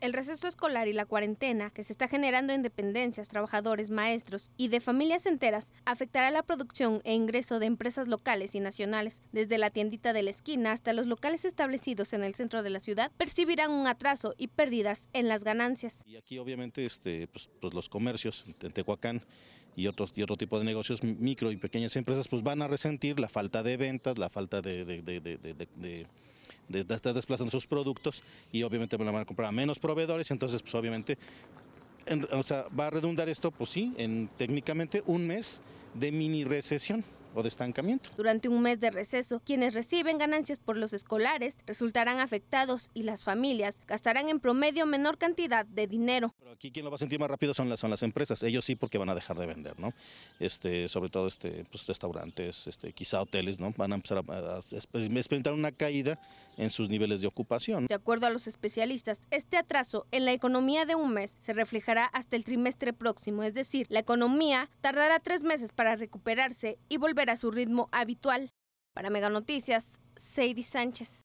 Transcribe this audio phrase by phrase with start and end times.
[0.00, 4.68] El receso escolar y la cuarentena que se está generando en dependencias, trabajadores, maestros y
[4.68, 9.22] de familias enteras afectará la producción e ingreso de empresas locales y nacionales.
[9.32, 12.80] Desde la tiendita de la esquina hasta los locales establecidos en el centro de la
[12.80, 16.04] ciudad percibirán un atraso y pérdidas en las ganancias.
[16.06, 19.22] Y aquí obviamente este, pues, pues los comercios en Tehuacán
[19.76, 23.18] y otros y otro tipo de negocios micro y pequeñas empresas pues van a resentir
[23.18, 26.06] la falta de ventas, la falta de,
[26.72, 28.22] estar desplazando sus productos
[28.52, 31.18] y obviamente van a comprar a menos proveedores, entonces pues obviamente
[32.32, 35.62] o sea, va a redundar esto, pues sí, en técnicamente un mes
[35.94, 38.10] de mini recesión o de estancamiento.
[38.16, 43.22] Durante un mes de receso, quienes reciben ganancias por los escolares resultarán afectados y las
[43.22, 46.34] familias gastarán en promedio menor cantidad de dinero.
[46.54, 48.76] Aquí quien lo va a sentir más rápido son las, son las empresas, ellos sí
[48.76, 49.90] porque van a dejar de vender, ¿no?
[50.38, 53.72] Este, sobre todo este, pues, restaurantes, este, quizá hoteles, ¿no?
[53.76, 56.20] Van a empezar a, a experimentar una caída
[56.56, 57.86] en sus niveles de ocupación.
[57.86, 62.04] De acuerdo a los especialistas, este atraso en la economía de un mes se reflejará
[62.06, 67.30] hasta el trimestre próximo, es decir, la economía tardará tres meses para recuperarse y volver
[67.30, 68.50] a su ritmo habitual.
[68.94, 71.23] Para Mega Noticias, Sadie Sánchez.